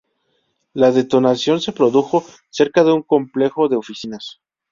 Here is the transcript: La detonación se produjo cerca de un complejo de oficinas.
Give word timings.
La 0.73 0.89
detonación 0.91 1.61
se 1.61 1.73
produjo 1.73 2.23
cerca 2.49 2.83
de 2.83 2.91
un 2.91 3.03
complejo 3.03 3.69
de 3.69 3.75
oficinas. 3.75 4.41